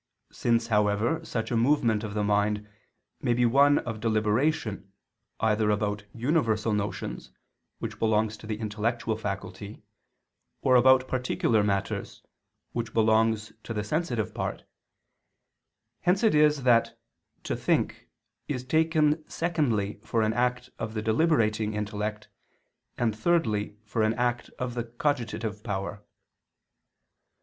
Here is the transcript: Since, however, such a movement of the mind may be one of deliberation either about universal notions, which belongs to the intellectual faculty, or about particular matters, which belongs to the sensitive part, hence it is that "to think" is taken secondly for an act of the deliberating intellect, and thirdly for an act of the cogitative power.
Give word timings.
Since, 0.31 0.65
however, 0.73 1.23
such 1.23 1.51
a 1.51 1.55
movement 1.55 2.03
of 2.03 2.15
the 2.15 2.23
mind 2.23 2.67
may 3.21 3.35
be 3.35 3.45
one 3.45 3.77
of 3.77 3.99
deliberation 3.99 4.91
either 5.39 5.69
about 5.69 6.05
universal 6.11 6.73
notions, 6.73 7.29
which 7.77 7.99
belongs 7.99 8.35
to 8.37 8.47
the 8.47 8.57
intellectual 8.57 9.15
faculty, 9.15 9.83
or 10.63 10.75
about 10.75 11.07
particular 11.07 11.61
matters, 11.63 12.23
which 12.71 12.95
belongs 12.95 13.53
to 13.61 13.75
the 13.75 13.83
sensitive 13.83 14.33
part, 14.33 14.63
hence 15.99 16.23
it 16.23 16.33
is 16.33 16.63
that 16.63 16.99
"to 17.43 17.55
think" 17.55 18.07
is 18.47 18.63
taken 18.63 19.23
secondly 19.29 19.99
for 20.03 20.23
an 20.23 20.33
act 20.33 20.71
of 20.79 20.95
the 20.95 21.03
deliberating 21.03 21.75
intellect, 21.75 22.27
and 22.97 23.15
thirdly 23.15 23.77
for 23.85 24.01
an 24.01 24.15
act 24.15 24.49
of 24.57 24.73
the 24.73 24.83
cogitative 24.85 25.61
power. 25.63 26.01